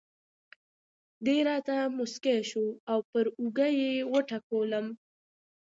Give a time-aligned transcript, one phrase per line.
[1.25, 4.87] دی راته مسکی شو او پر اوږه یې وټکولم.